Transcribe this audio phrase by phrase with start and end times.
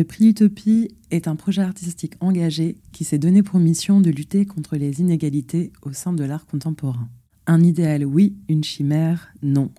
[0.00, 4.46] Le prix Utopie est un projet artistique engagé qui s'est donné pour mission de lutter
[4.46, 7.10] contre les inégalités au sein de l'art contemporain.
[7.46, 9.70] Un idéal oui, une chimère non.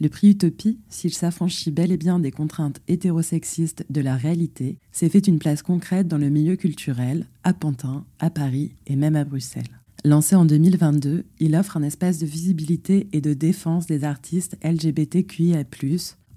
[0.00, 5.08] Le prix Utopie, s'il s'affranchit bel et bien des contraintes hétérosexistes de la réalité, s'est
[5.08, 9.24] fait une place concrète dans le milieu culturel, à Pantin, à Paris et même à
[9.24, 9.80] Bruxelles.
[10.04, 15.64] Lancé en 2022, il offre un espace de visibilité et de défense des artistes LGBTQIA,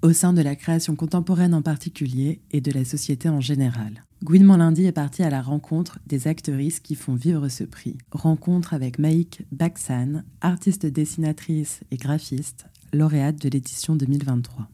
[0.02, 4.04] au sein de la création contemporaine en particulier et de la société en général.
[4.22, 7.96] Gouinement Lundi est parti à la rencontre des actrices qui font vivre ce prix.
[8.12, 14.68] Rencontre avec Maïk Baksan, artiste dessinatrice et graphiste, lauréate de l'édition 2023.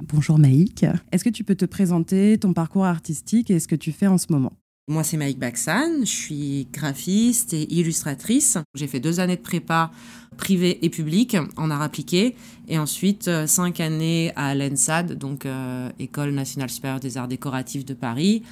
[0.00, 3.92] Bonjour Maïk, est-ce que tu peux te présenter ton parcours artistique et ce que tu
[3.92, 4.52] fais en ce moment?
[4.88, 8.56] Moi, c'est Maïk Baksan, je suis graphiste et illustratrice.
[8.74, 9.90] J'ai fait deux années de prépa
[10.38, 12.36] privée et publique en art appliqué
[12.68, 17.84] et ensuite euh, cinq années à l'ENSAD, donc euh, École nationale supérieure des arts décoratifs
[17.84, 18.42] de Paris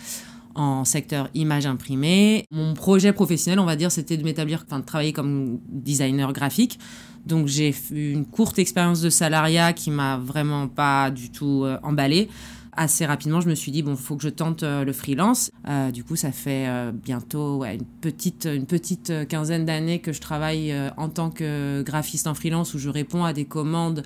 [0.54, 2.44] en secteur image imprimée.
[2.50, 6.78] Mon projet professionnel, on va dire, c'était de m'établir, enfin de travailler comme designer graphique.
[7.24, 11.78] Donc j'ai eu une courte expérience de salariat qui m'a vraiment pas du tout euh,
[11.82, 12.28] emballée
[12.76, 15.50] assez rapidement, je me suis dit, bon, il faut que je tente euh, le freelance.
[15.68, 20.20] Euh, du coup, ça fait euh, bientôt une, petite, une petite quinzaine d'années que je
[20.20, 24.02] travaille en tant que graphiste en freelance où je réponds à des commandes.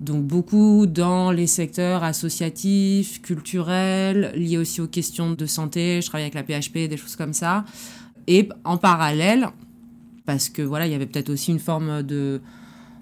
[0.00, 6.00] Donc beaucoup dans les secteurs associatifs, culturels, liés aussi aux questions de santé.
[6.02, 7.64] Je travaille avec la PHP, des choses comme ça.
[8.26, 9.48] Et en parallèle,
[10.26, 12.40] parce que voilà, il y avait peut-être aussi une forme de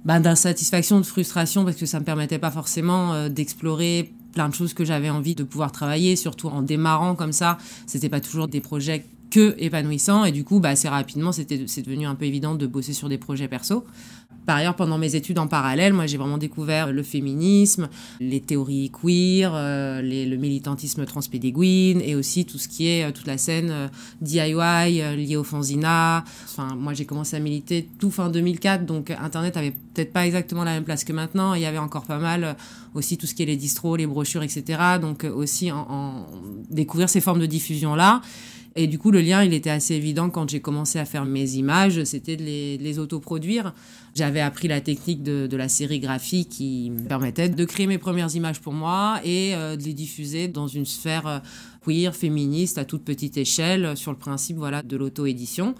[0.04, 4.74] bah, d'insatisfaction, de frustration, parce que ça me permettait pas forcément d'explorer plein de choses
[4.74, 7.58] que j'avais envie de pouvoir travailler, surtout en démarrant comme ça.
[7.86, 11.82] C'était pas toujours des projets que épanouissants et du coup, bah, assez rapidement, c'était c'est
[11.82, 13.84] devenu un peu évident de bosser sur des projets perso.
[14.46, 17.88] Par ailleurs, pendant mes études en parallèle, moi, j'ai vraiment découvert le féminisme,
[18.20, 23.26] les théories queer, euh, le militantisme transpédéguine et aussi tout ce qui est euh, toute
[23.26, 23.88] la scène euh,
[24.22, 26.24] DIY liée au fanzina.
[26.44, 30.64] Enfin, moi, j'ai commencé à militer tout fin 2004, donc Internet avait peut-être pas exactement
[30.64, 31.54] la même place que maintenant.
[31.54, 32.56] Il y avait encore pas mal
[32.94, 34.80] aussi tout ce qui est les distros, les brochures, etc.
[35.00, 36.26] Donc aussi en, en
[36.70, 38.20] découvrir ces formes de diffusion là.
[38.76, 41.54] Et du coup, le lien, il était assez évident quand j'ai commencé à faire mes
[41.54, 43.74] images, c'était de les, les autoproduire.
[44.14, 48.34] J'avais appris la technique de, de, la sérigraphie qui me permettait de créer mes premières
[48.34, 51.38] images pour moi et euh, de les diffuser dans une sphère euh,
[51.84, 55.74] queer, féministe, à toute petite échelle, sur le principe voilà, de l'auto-édition.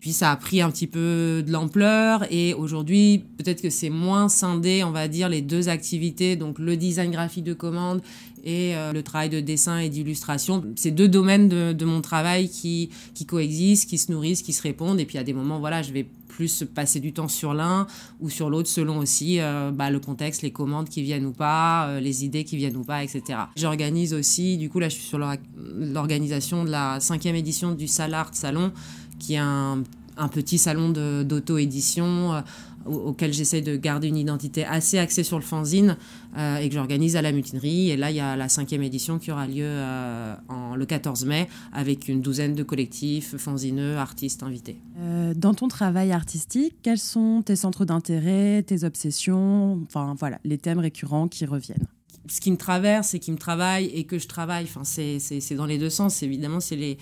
[0.00, 4.28] Puis ça a pris un petit peu de l'ampleur et aujourd'hui, peut-être que c'est moins
[4.28, 8.00] scindé, on va dire, les deux activités, donc le design graphique de commande
[8.42, 10.64] et euh, le travail de dessin et d'illustration.
[10.76, 15.00] C'est deux domaines de, mon travail qui, qui coexistent, qui se nourrissent, qui se répondent.
[15.00, 17.86] Et puis à des moments, voilà, je vais plus passer du temps sur l'un
[18.20, 21.88] ou sur l'autre selon aussi euh, bah, le contexte, les commandes qui viennent ou pas,
[21.88, 23.40] euh, les idées qui viennent ou pas, etc.
[23.56, 28.30] J'organise aussi, du coup là je suis sur l'organisation de la cinquième édition du Salart
[28.32, 28.72] Salon
[29.20, 29.84] qui est un,
[30.20, 32.40] un petit salon d'auto-édition euh,
[32.86, 35.96] auquel j'essaie de garder une identité assez axée sur le fanzine
[36.36, 37.90] euh, et que j'organise à la mutinerie.
[37.90, 41.26] Et là, il y a la cinquième édition qui aura lieu euh, en, le 14
[41.26, 44.78] mai avec une douzaine de collectifs, fanzineux, artistes invités.
[45.36, 50.78] dans ton travail artistique, quels sont tes centres d'intérêt, tes obsessions, enfin voilà, les thèmes
[50.78, 51.86] récurrents qui reviennent
[52.28, 55.66] Ce qui me traverse et qui me travaille et que je travaille, enfin, c'est dans
[55.66, 56.22] les deux sens.
[56.22, 56.98] Évidemment, c'est les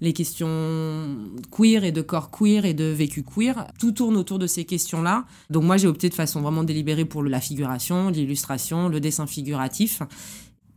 [0.00, 1.16] les questions
[1.50, 3.66] queer et de corps queer et de vécu queer.
[3.78, 5.24] Tout tourne autour de ces questions-là.
[5.50, 10.02] Donc moi, j'ai opté de façon vraiment délibérée pour la figuration, l'illustration, le dessin figuratif.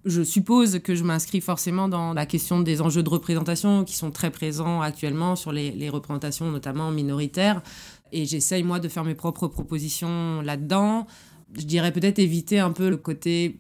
[0.06, 4.12] Je suppose que je m'inscris forcément dans la question des enjeux de représentation qui sont
[4.12, 7.62] très présents actuellement sur les, représentations, notamment minoritaires.
[8.14, 11.08] Et j'essaye, moi, de faire mes propres propositions là-dedans.
[11.58, 13.60] Je dirais peut-être éviter un peu le côté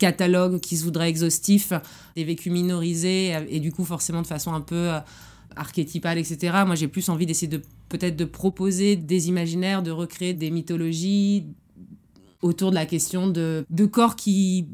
[0.00, 1.72] catalogue qui se voudrait exhaustif,
[2.16, 4.98] des vécus minorisés, et du coup forcément de façon un peu euh,
[5.54, 6.64] archétypale, etc.
[6.66, 11.46] Moi j'ai plus envie d'essayer de peut-être de proposer des imaginaires, de recréer des mythologies
[12.42, 14.66] autour de la question de, corps qui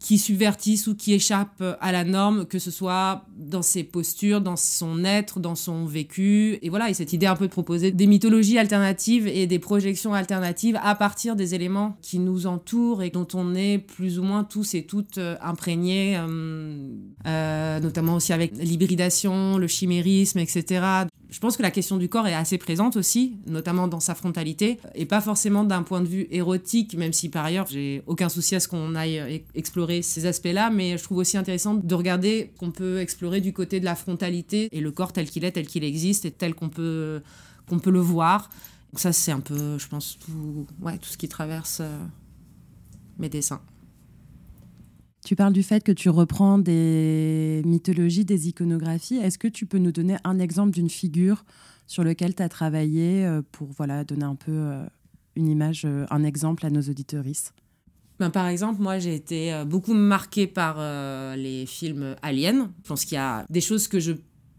[0.00, 4.56] qui subvertissent ou qui échappent à la norme, que ce soit dans ses postures, dans
[4.56, 6.58] son être, dans son vécu.
[6.60, 10.12] Et voilà, et cette idée un peu de proposer des mythologies alternatives et des projections
[10.12, 14.44] alternatives à partir des éléments qui nous entourent et dont on est plus ou moins
[14.44, 16.88] tous et toutes euh, imprégnés, euh,
[17.26, 20.84] euh, notamment aussi avec l'hybridation, le chimérisme, etc.
[21.30, 24.78] Je pense que la question du corps est assez présente aussi, notamment dans sa frontalité,
[24.94, 28.54] et pas forcément d'un point de vue érotique, même si par ailleurs j'ai aucun souci
[28.54, 32.70] à ce qu'on aille explorer ces aspects-là, mais je trouve aussi intéressant de regarder qu'on
[32.70, 35.84] peut explorer du côté de la frontalité et le corps tel qu'il est, tel qu'il
[35.84, 37.22] existe et tel qu'on peut,
[37.82, 38.50] peut le voir.
[38.92, 41.98] Donc ça c'est un peu, je pense, tout, ouais, tout ce qui traverse euh,
[43.18, 43.60] mes dessins.
[45.24, 49.16] Tu parles du fait que tu reprends des mythologies, des iconographies.
[49.16, 51.44] Est-ce que tu peux nous donner un exemple d'une figure
[51.86, 54.86] sur laquelle tu as travaillé euh, pour voilà, donner un peu euh,
[55.36, 57.52] une image, un exemple à nos auditorices
[58.18, 60.78] ben, par exemple, moi j'ai été beaucoup marquée par
[61.36, 62.70] les films Aliens.
[62.82, 64.12] Je pense qu'il y a des choses que je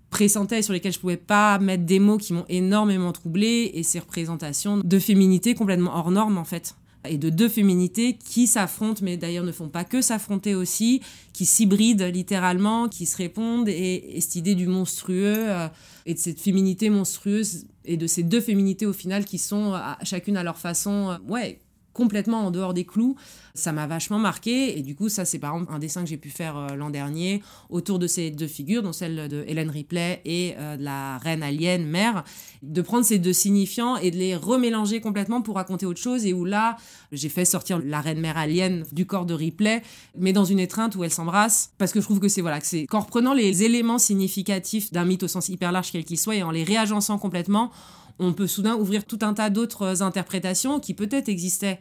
[0.09, 3.99] pressentais sur lesquelles je pouvais pas mettre des mots qui m'ont énormément troublée et ces
[3.99, 6.75] représentations de féminité complètement hors normes en fait
[7.07, 11.01] et de deux féminités qui s'affrontent, mais d'ailleurs ne font pas que s'affronter aussi,
[11.31, 15.67] qui s'hybrident littéralement, qui se répondent, et, cette idée du monstrueux euh,
[16.05, 19.73] et de cette féminité monstrueuse et de ces deux féminités au final qui sont
[20.03, 21.59] chacune à leur façon, euh, ouais,
[21.93, 23.15] complètement en dehors des clous.
[23.53, 24.77] Ça m'a vachement marqué.
[24.77, 26.89] Et du coup, ça, c'est par exemple un dessin que j'ai pu faire euh, l'an
[26.89, 31.17] dernier autour de ces deux figures, dont celle de Hélène Ripley et euh, de la
[31.17, 32.23] reine alien mère.
[32.61, 36.25] De prendre ces deux signifiants et de les remélanger complètement pour raconter autre chose.
[36.25, 36.77] Et où là,
[37.11, 39.81] j'ai fait sortir la reine mère alien du corps de Ripley,
[40.17, 41.71] mais dans une étreinte où elle s'embrasse.
[41.77, 45.23] Parce que je trouve que c'est voilà, c'est qu'en reprenant les éléments significatifs d'un mythe
[45.23, 47.71] au sens hyper large quel qu'il soit et en les réagençant complètement,
[48.19, 51.79] on peut soudain ouvrir tout un tas d'autres interprétations qui peut-être existaient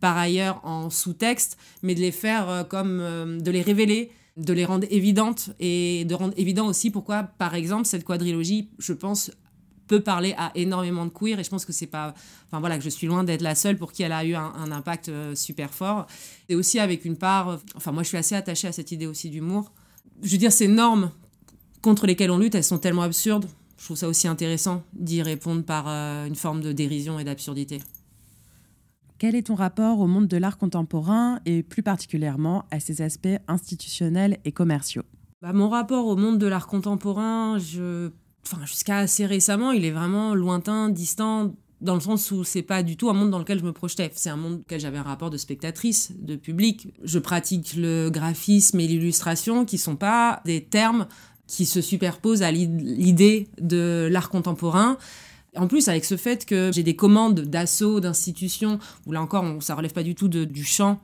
[0.00, 4.52] par ailleurs en sous-texte, mais de les faire euh, comme euh, de les révéler, de
[4.52, 9.32] les rendre évidentes et de rendre évident aussi pourquoi, par exemple, cette quadrilogie, je pense,
[9.88, 12.14] peut parler à énormément de queer et je pense que c'est pas
[12.46, 14.70] enfin voilà que je suis loin d'être la seule pour qui elle a eu un,
[14.70, 16.06] impact euh, super fort.
[16.50, 19.30] Et aussi avec une part enfin moi je suis assez attachée à cette idée aussi
[19.30, 19.72] d'humour.
[20.22, 21.10] Je veux dire ces normes
[21.80, 23.46] contre lesquelles on lutte elles sont tellement absurdes
[23.78, 27.80] je trouve ça aussi intéressant d'y répondre par euh, une forme de dérision et d'absurdité.
[29.18, 33.28] Quel est ton rapport au monde de l'art contemporain et plus particulièrement à ses aspects
[33.46, 35.02] institutionnels et commerciaux?
[35.42, 38.10] Bah, Mon rapport au monde de l'art contemporain, je...
[38.44, 42.82] enfin, jusqu'à assez récemment, il est vraiment lointain, distant, dans le sens où c'est pas
[42.82, 44.10] du tout un monde dans lequel je me projetais.
[44.14, 46.92] C'est un monde dans lequel j'avais un rapport de spectatrice, de public.
[47.02, 51.06] Je pratique le graphisme et l'illustration qui sont pas des termes
[51.48, 54.96] qui se superpose à l'idée de l'art contemporain.
[55.56, 59.74] En plus, avec ce fait que j'ai des commandes d'assauts, d'institutions, où là encore, ça
[59.74, 61.00] relève pas du tout du champ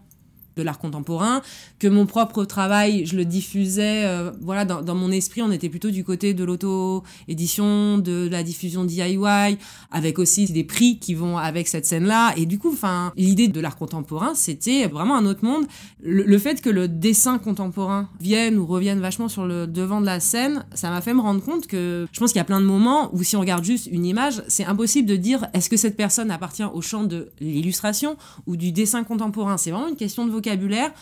[0.56, 1.42] de l'art contemporain,
[1.78, 5.90] que mon propre travail, je le diffusais, euh, voilà, dans, mon esprit, on était plutôt
[5.90, 9.58] du côté de l'auto-édition, de la diffusion DIY,
[9.90, 12.34] avec aussi des prix qui vont avec cette scène-là.
[12.36, 15.66] Et du coup, enfin, l'idée de l'art contemporain, c'était vraiment un autre monde.
[16.02, 20.20] Le, fait que le dessin contemporain vienne ou revienne vachement sur le devant de la
[20.20, 22.66] scène, ça m'a fait me rendre compte que je pense qu'il y a plein de
[22.66, 25.96] moments où si on regarde juste une image, c'est impossible de dire est-ce que cette
[25.96, 28.16] personne appartient au champ de l'illustration
[28.46, 29.56] ou du dessin contemporain?
[29.56, 30.92] C'est vraiment une question de vocabulaire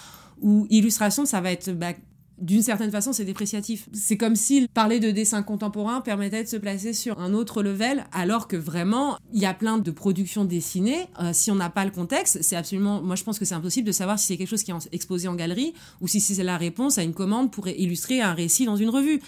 [0.40, 1.92] ou illustration, ça va être bah,
[2.38, 3.88] d'une certaine façon, c'est dépréciatif.
[3.92, 8.04] C'est comme si parler de dessin contemporain permettait de se placer sur un autre level,
[8.10, 11.06] alors que vraiment, il y a plein de productions dessinées.
[11.20, 13.00] Euh, si on n'a pas le contexte, c'est absolument.
[13.00, 15.28] Moi, je pense que c'est impossible de savoir si c'est quelque chose qui est exposé
[15.28, 18.76] en galerie ou si c'est la réponse à une commande pour illustrer un récit dans
[18.76, 19.20] une revue.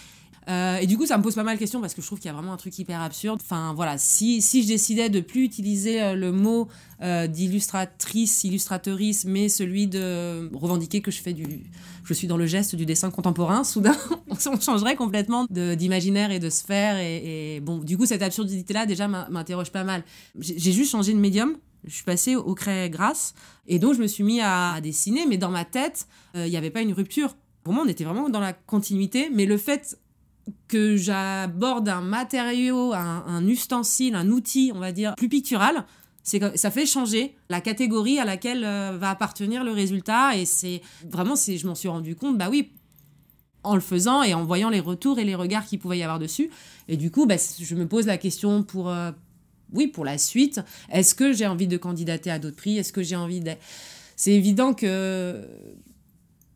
[0.49, 2.19] Euh, et du coup, ça me pose pas mal de questions parce que je trouve
[2.19, 3.41] qu'il y a vraiment un truc hyper absurde.
[3.43, 6.69] Enfin, voilà, si, si je décidais de plus utiliser euh, le mot
[7.03, 11.65] euh, d'illustratrice, illustratrice, mais celui de revendiquer que je fais du.
[12.05, 13.97] Je suis dans le geste du dessin contemporain, soudain,
[14.29, 16.99] on changerait complètement d'imaginaire et de sphère.
[16.99, 20.05] Et, bon, du coup, cette absurdité-là, déjà, m'interroge pas mal.
[20.39, 21.57] J'ai juste changé de médium.
[21.87, 23.35] Je suis passée au craie grasse.
[23.67, 26.71] Et donc, je me suis mis à, dessiner, mais dans ma tête, il n'y avait
[26.71, 27.35] pas une rupture.
[27.63, 29.99] Pour moi, on était vraiment dans la continuité, mais le fait
[30.69, 35.85] que j'aborde un matériau, un, ustensile, un outil, on va dire, plus pictural,
[36.23, 40.37] ça fait changer la catégorie à laquelle euh, va appartenir le résultat.
[40.37, 42.71] Et c'est vraiment, je m'en suis rendu compte, bah oui,
[43.63, 46.19] en le faisant et en voyant les retours et les regards qu'il pouvait y avoir
[46.19, 46.51] dessus.
[46.89, 49.11] Et du coup, bah, je me pose la question pour, euh,
[49.73, 50.61] oui, pour la suite.
[50.91, 52.79] Est-ce que j'ai envie de candidater à d'autres prix?
[52.79, 53.53] Est-ce que j'ai envie de...
[54.17, 55.47] C'est évident que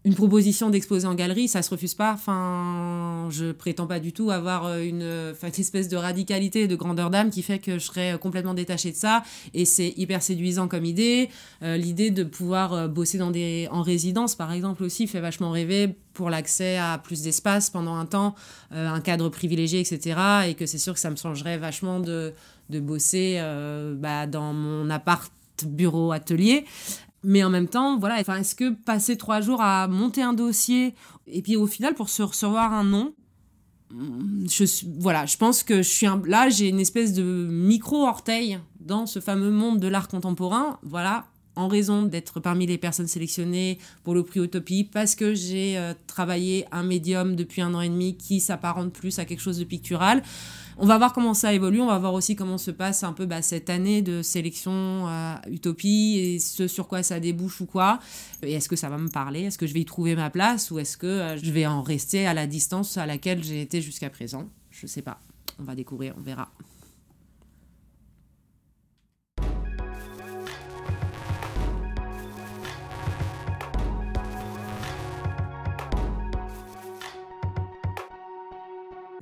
[0.04, 2.12] une proposition d'exposer en galerie, ça se refuse pas.
[2.12, 7.30] Enfin, je prétends pas du tout avoir euh, une, espèce de radicalité, de grandeur d'âme
[7.30, 9.24] qui fait que je serais complètement détachée de ça.
[9.54, 11.30] Et c'est hyper séduisant comme idée.
[11.62, 15.50] Euh, l'idée de pouvoir euh, bosser dans des, en résidence, par exemple, aussi fait vachement
[15.50, 18.34] rêver pour l'accès à plus d'espace pendant un temps,
[18.72, 20.18] un cadre privilégié, etc.
[20.48, 22.32] Et que c'est sûr que ça me changerait vachement de,
[22.70, 23.40] de bosser
[23.94, 25.32] bah, dans mon appart
[25.64, 26.64] bureau atelier
[27.28, 30.94] mais en même temps, voilà, enfin, est-ce que passer trois jours à monter un dossier
[31.26, 33.12] et puis au final pour se recevoir un nom,
[34.48, 38.58] je suis, voilà, je pense que je suis là, j'ai une espèce de micro orteil
[38.80, 41.26] dans ce fameux monde de l'art contemporain, voilà,
[41.58, 45.92] en raison d'être parmi les personnes sélectionnées pour le prix Utopie, parce que j'ai euh,
[46.06, 49.64] travaillé un médium depuis un an et demi qui s'apparente plus à quelque chose de
[49.64, 50.22] pictural.
[50.80, 53.26] On va voir comment ça évolue, on va voir aussi comment se passe un peu
[53.26, 55.08] bah, cette année de sélection
[55.50, 57.98] Utopie et ce sur quoi ça débouche ou quoi.
[58.44, 59.40] Et est-ce que ça va me parler?
[59.42, 61.82] Est-ce que je vais y trouver ma place ou est-ce que euh, je vais en
[61.82, 64.48] rester à la distance à laquelle j'ai été jusqu'à présent?
[64.70, 65.20] Je sais pas.
[65.58, 66.48] On va découvrir, on verra.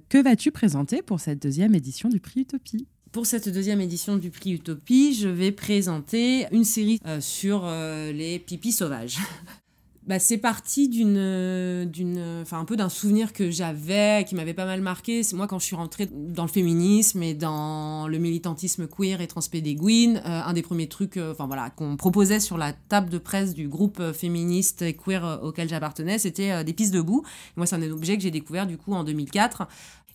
[0.08, 2.86] Que vas-tu présenter pour cette deuxième édition du prix Utopie?
[3.10, 8.12] Pour cette deuxième édition du prix Utopie, je vais présenter une série euh, sur euh,
[8.12, 9.18] les pipis sauvages.
[10.06, 14.64] bah, c'est parti d'une, d'une, enfin un peu d'un souvenir que j'avais, qui m'avait pas
[14.64, 15.22] mal marqué.
[15.22, 19.26] C'est moi quand je suis rentrée dans le féminisme et dans le militantisme queer et
[19.26, 23.18] transpédéguine, euh, un des premiers trucs, euh, enfin voilà, qu'on proposait sur la table de
[23.18, 27.24] presse du groupe féministe et queer auquel j'appartenais, c'était des pistes debout.
[27.56, 29.66] moi, c'est un objet que j'ai découvert du coup en 2004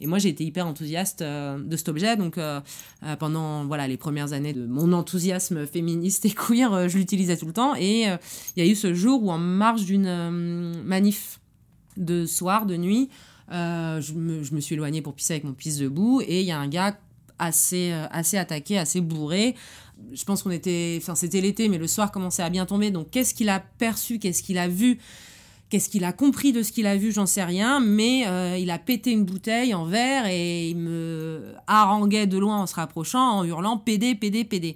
[0.02, 2.18] et moi, j'ai été hyper enthousiaste euh, de cet objet.
[2.18, 2.60] Donc, euh,
[3.04, 7.46] euh, pendant voilà, les premières années de mon enthousiasme féministe et queer, je l'utilisais tout
[7.46, 7.76] le temps.
[7.76, 11.40] Et il y a eu ce jour où, en marge d'une manif
[11.98, 13.10] de soir, de nuit,
[13.52, 16.22] je me, suis éloignée pour pisser avec mon pisse debout.
[16.26, 16.98] Et il y a un gars
[17.38, 19.56] assez, assez attaqué, assez bourré.
[20.14, 20.98] Je pense qu'on était.
[21.00, 22.90] Enfin, c'était l'été, mais le soir commençait à bien tomber.
[22.90, 24.18] Donc, qu'est-ce qu'il a perçu?
[24.18, 24.98] Qu'est-ce qu'il a vu?
[25.72, 28.70] Qu'est-ce qu'il a compris de ce qu'il a vu, j'en sais rien, mais euh, il
[28.72, 33.38] a pété une bouteille en verre et il me haranguait de loin en se rapprochant,
[33.38, 34.76] en hurlant PD, PD, PD.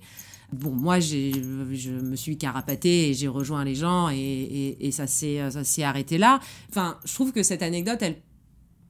[0.53, 6.17] Bon, moi, je me suis carapatée et j'ai rejoint les gens et, ça s'est arrêté
[6.17, 6.39] là.
[6.69, 8.15] Enfin, je trouve que cette anecdote, elle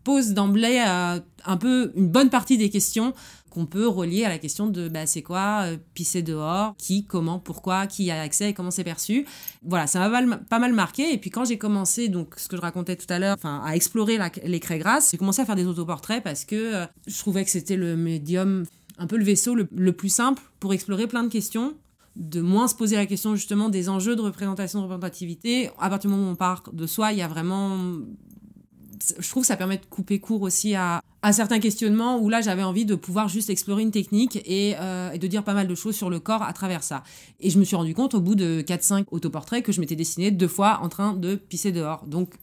[0.04, 3.16] pose d'emblée euh, un peu une bonne partie des questions
[3.56, 7.40] qu'on peut relier à la question de bah, c'est quoi euh, pisser dehors, qui, comment,
[7.40, 9.26] pourquoi, qui a accès et comment c'est perçu.
[9.64, 11.14] Voilà, ça m'a pas mal marqué.
[11.14, 14.20] Et puis quand j'ai commencé, donc ce que je racontais tout à l'heure, à explorer
[14.44, 17.50] les craies grasses, j'ai commencé à faire des autoportraits parce que euh, je trouvais que
[17.50, 18.66] c'était le médium,
[18.98, 21.76] un peu le vaisseau le, le plus simple pour explorer plein de questions
[22.18, 25.70] de moins se poser la question justement des enjeux de représentation, de représentativité.
[25.80, 27.78] À partir du moment où on part de soi, il y a vraiment
[29.20, 32.62] je trouve que ça permet de couper court aussi à, certains questionnements où là j'avais
[32.62, 35.96] envie de pouvoir juste explorer une technique euh, et, de dire pas mal de choses
[35.96, 37.04] sur le corps à travers ça.
[37.40, 40.30] Et je me suis rendu compte au bout de 4-5 autoportraits que je m'étais dessiné
[40.30, 42.06] deux fois en train de pisser dehors.
[42.06, 42.36] Donc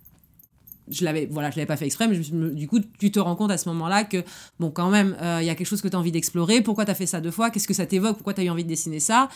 [0.88, 3.52] je l'avais voilà je l'avais pas fait exprès mais du coup tu te rends compte
[3.52, 4.24] à ce moment-là que
[4.58, 6.60] bon quand même euh, il y a quelque chose que tu as envie d'explorer.
[6.60, 7.50] Pourquoi tu as fait ça deux fois?
[7.50, 8.16] Qu'est-ce que ça t'évoque?
[8.16, 9.28] Pourquoi tu as eu envie de dessiner ça?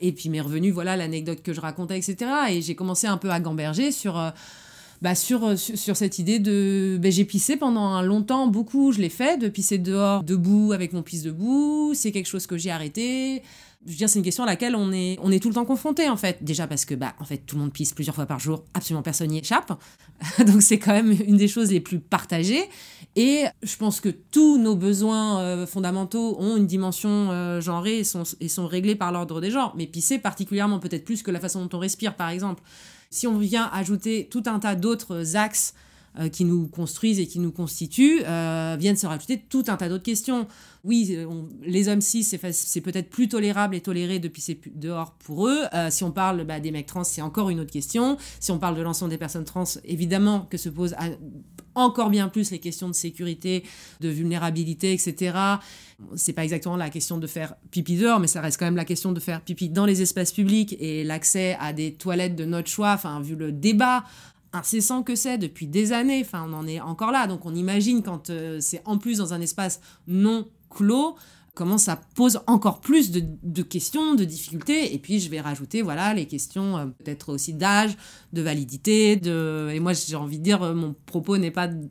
[0.00, 3.30] Et puis m'est revenu voilà l'anecdote que je racontais etc et j'ai commencé un peu
[3.30, 4.30] à gamberger sur euh,
[5.02, 6.98] bah, sur, sur, cette idée de.
[7.00, 10.92] Bah, j'ai pissé pendant un longtemps, beaucoup, je l'ai fait, de pisser dehors, debout, avec
[10.92, 11.92] mon pisse debout.
[11.94, 13.42] C'est quelque chose que j'ai arrêté.
[13.86, 15.64] Je veux dire, c'est une question à laquelle on est, on est tout le temps
[15.64, 16.44] confronté, en fait.
[16.44, 19.02] Déjà parce que, bah, en fait, tout le monde pisse plusieurs fois par jour, absolument
[19.02, 19.72] personne n'y échappe.
[20.46, 22.68] Donc, c'est quand même une des choses les plus partagées.
[23.16, 28.04] Et je pense que tous nos besoins euh, fondamentaux ont une dimension euh, genrée et
[28.04, 29.72] sont, et sont réglés par l'ordre des genres.
[29.78, 32.62] Mais pisser particulièrement, peut-être plus que la façon dont on respire, par exemple.
[33.12, 35.74] Si on vient ajouter tout un tas d'autres axes
[36.32, 40.02] qui nous construisent et qui nous constituent, euh, viennent se rajouter tout un tas d'autres
[40.02, 40.46] questions.
[40.82, 41.26] Oui, euh,
[41.62, 45.64] les hommes cis, c'est peut-être plus tolérable et toléré de pisser dehors pour eux.
[45.90, 48.16] si on parle bah, des mecs trans, c'est encore une autre question.
[48.40, 50.94] Si on parle de l'ensemble des personnes trans, évidemment que se pose
[51.74, 53.64] encore bien plus les questions de sécurité,
[54.00, 55.36] de vulnérabilité, etc.
[56.14, 58.84] C'est pas exactement la question de faire pipi dehors, mais ça reste quand même la
[58.84, 62.68] question de faire pipi dans les espaces publics et l'accès à des toilettes de notre
[62.68, 64.04] choix, enfin, vu le débat
[64.52, 67.26] incessant que c'est depuis des années, enfin, on en est encore là.
[67.26, 71.16] Donc, on imagine quand euh, c'est en plus dans un espace non clos,
[71.54, 74.94] comment ça pose encore plus de, questions, de difficultés.
[74.94, 77.96] Et puis, je vais rajouter, voilà, les questions euh, peut-être aussi d'âge,
[78.32, 79.16] de validité.
[79.16, 79.70] De...
[79.72, 81.88] Et moi, j'ai envie de dire, euh, mon propos n'est pas de,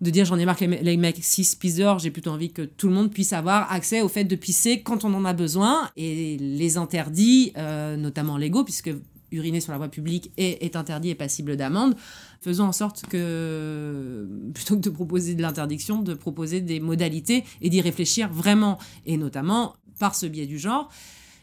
[0.00, 1.98] dire j'en ai marre que les, mecs 6 pisseurs.
[1.98, 5.04] J'ai plutôt envie que tout le monde puisse avoir accès au fait de pisser quand
[5.04, 5.90] on en a besoin.
[5.96, 8.90] Et les interdits, notamment légaux, puisque
[9.34, 11.94] uriner sur la voie publique est interdit et passible d'amende.
[12.40, 17.70] Faisons en sorte que, plutôt que de proposer de l'interdiction, de proposer des modalités et
[17.70, 20.90] d'y réfléchir vraiment, et notamment par ce biais du genre.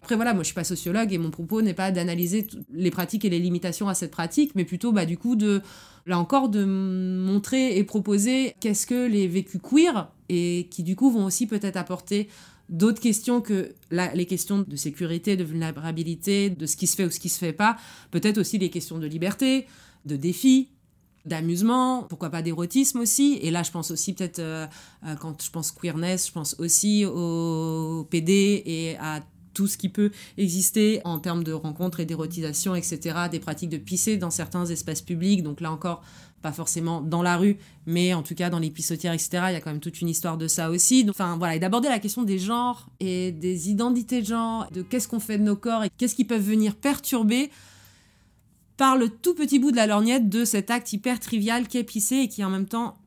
[0.03, 3.23] Après voilà, moi je suis pas sociologue et mon propos n'est pas d'analyser les pratiques
[3.23, 5.61] et les limitations à cette pratique, mais plutôt bah, du coup de,
[6.07, 11.11] là encore, de montrer et proposer qu'est-ce que les vécus queer et qui du coup
[11.11, 12.29] vont aussi peut-être apporter
[12.71, 17.11] d'autres questions que les questions de sécurité, de vulnérabilité, de ce qui se fait ou
[17.11, 17.77] ce qui se fait pas,
[18.09, 19.67] peut-être aussi les questions de liberté,
[20.05, 20.69] de défi,
[21.25, 23.37] d'amusement, pourquoi pas d'érotisme aussi.
[23.41, 24.65] Et là, je pense aussi peut-être, euh,
[25.05, 29.21] euh, quand je pense queerness, je pense aussi au PD et à
[29.53, 33.77] tout ce qui peut exister en termes de rencontres et d'érotisation, etc., des pratiques de
[33.77, 35.43] pisser dans certains espaces publics.
[35.43, 36.03] Donc là encore,
[36.41, 39.29] pas forcément dans la rue, mais en tout cas dans les pissotières, etc.
[39.49, 41.05] Il y a quand même toute une histoire de ça aussi.
[41.09, 45.07] enfin voilà, et d'aborder la question des genres et des identités de genre, de qu'est-ce
[45.07, 47.49] qu'on fait de nos corps et qu'est-ce qui peuvent venir perturber
[48.77, 51.83] par le tout petit bout de la lorgnette de cet acte hyper trivial qui est
[51.83, 52.97] pisser et qui en même temps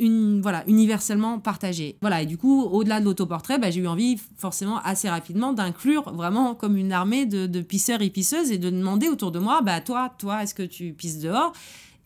[0.00, 1.96] une, voilà, universellement partagé.
[2.00, 6.12] Voilà, et du coup, au-delà de l'autoportrait, bah, j'ai eu envie forcément assez rapidement d'inclure
[6.12, 9.60] vraiment comme une armée de, de, pisseurs et pisseuses et de demander autour de moi,
[9.62, 11.52] bah toi, toi, est-ce que tu pisses dehors?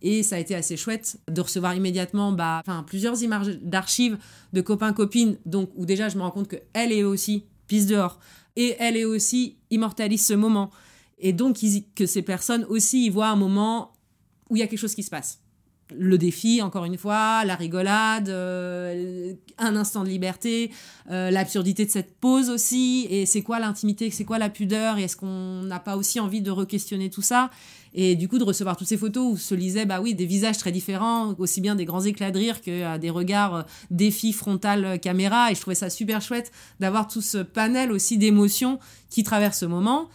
[0.02, 4.18] Et ça a été assez chouette de recevoir immédiatement bah, plusieurs images d'archives
[4.52, 8.18] de copains-copines, donc où déjà je me rends compte qu'elle est aussi pisse dehors
[8.56, 10.70] et elle est aussi immortalise ce moment.
[11.18, 11.58] Et donc
[11.94, 13.92] que ces personnes aussi y voient un moment
[14.50, 15.41] où il y a quelque chose qui se passe
[15.98, 20.70] le défi, encore une fois, la rigolade, euh, un instant de liberté,
[21.10, 25.04] euh, l'absurdité de cette pause aussi, et c'est quoi l'intimité, c'est quoi la pudeur, et
[25.04, 27.50] est-ce qu'on n'a pas aussi envie de re-questionner tout ça?
[27.94, 30.58] Et du coup, de recevoir toutes ces photos où se lisaient, bah oui, des visages
[30.58, 34.98] très différents, aussi bien des grands éclats de rire que euh, des regards défi frontal
[35.00, 38.78] caméra, et je trouvais ça super chouette d'avoir tout ce panel aussi d'émotions
[39.10, 40.08] qui traverse ce moment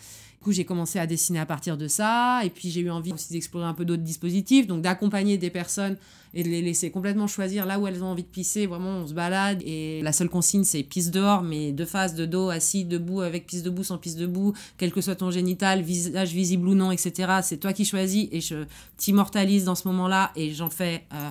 [0.51, 2.41] j'ai commencé à dessiner à partir de ça.
[2.43, 4.67] Et puis, j'ai eu envie aussi d'explorer un peu d'autres dispositifs.
[4.67, 5.97] Donc, d'accompagner des personnes
[6.33, 8.67] et de les laisser complètement choisir là où elles ont envie de pisser.
[8.67, 9.61] Vraiment, on se balade.
[9.65, 13.47] Et la seule consigne, c'est pisse dehors, mais de face, de dos, assis, debout, avec
[13.47, 17.39] pisse debout, sans pisse debout, quel que soit ton génital, visage visible ou non, etc.
[17.43, 18.65] C'est toi qui choisis et je
[18.97, 21.29] t'immortalise dans ce moment-là et j'en fais euh,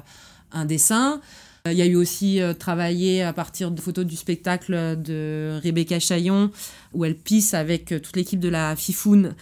[0.52, 1.20] un dessin.
[1.66, 5.58] Euh, il y a eu aussi euh, travaillé à partir de photos du spectacle de
[5.62, 6.50] Rebecca Chaillon,
[6.94, 9.34] où elle pisse avec euh, toute l'équipe de la Fifoun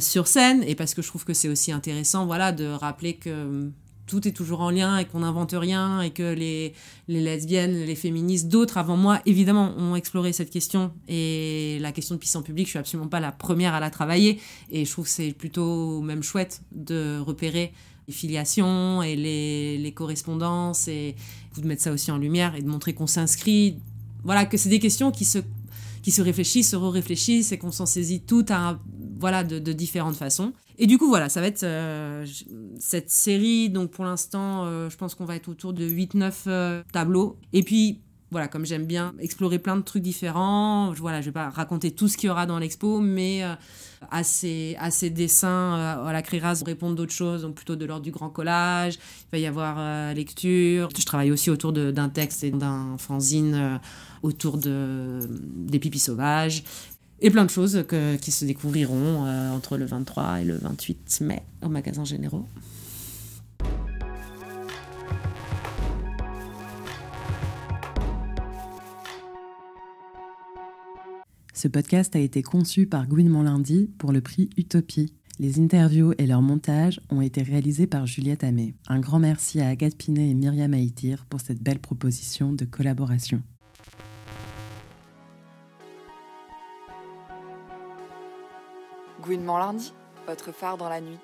[0.00, 3.70] sur scène, et parce que je trouve que c'est aussi intéressant voilà, de rappeler que
[4.06, 6.72] tout est toujours en lien et qu'on n'invente rien et que les,
[7.08, 10.92] les lesbiennes, les féministes, d'autres avant moi, évidemment, ont exploré cette question.
[11.08, 13.90] Et la question de pisse en public, je suis absolument pas la première à la
[13.90, 14.40] travailler.
[14.70, 17.74] Et je trouve que c'est plutôt même chouette de repérer
[18.08, 21.14] les filiations et les, correspondances et,
[21.56, 23.78] de mettre ça aussi en lumière et de montrer qu'on s'inscrit.
[24.24, 25.38] Voilà, que c'est des questions qui se,
[26.02, 28.80] qui se réfléchissent, se re-réfléchissent et qu'on s'en saisit toutes à,
[29.20, 30.52] voilà, de, de, différentes façons.
[30.78, 32.24] Et du coup, voilà, ça va être euh,
[32.78, 33.70] cette série.
[33.70, 37.36] Donc pour l'instant, euh, je pense qu'on va être autour de 8-9 euh, tableaux.
[37.52, 41.32] Et puis, voilà, comme j'aime bien explorer plein de trucs différents, je, voilà, je vais
[41.32, 43.42] pas raconter tout ce qu'il y aura dans l'expo, mais
[44.10, 48.10] à, ces, à dessins, à la créeras répondre d'autres choses, donc plutôt de l'ordre du
[48.10, 48.94] grand collage.
[48.94, 50.88] Il va y avoir lecture.
[50.96, 53.80] Je travaille aussi autour d'un texte et d'un fanzine
[54.22, 56.64] autour de, des pipis sauvages
[57.20, 57.84] et plein de choses
[58.20, 62.46] qui se découvriront euh, entre le 23 et le 28 mai au magasin généraux.
[71.58, 75.12] Ce podcast a été conçu par Gwyn Monlundi pour le prix Utopie.
[75.40, 78.76] Les interviews et leur montage ont été réalisés par Juliette Amé.
[78.86, 83.42] Un grand merci à Agathe Pinet et Myriam Haïtir pour cette belle proposition de collaboration.
[89.20, 89.92] Gouinement lundi,
[90.28, 91.18] votre phare dans la nuit.